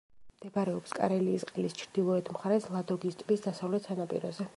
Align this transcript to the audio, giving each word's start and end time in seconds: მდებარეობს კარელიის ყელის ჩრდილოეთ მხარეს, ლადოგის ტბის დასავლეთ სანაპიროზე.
მდებარეობს 0.35 0.93
კარელიის 0.99 1.45
ყელის 1.49 1.75
ჩრდილოეთ 1.81 2.31
მხარეს, 2.37 2.65
ლადოგის 2.77 3.19
ტბის 3.21 3.45
დასავლეთ 3.49 3.91
სანაპიროზე. 3.91 4.49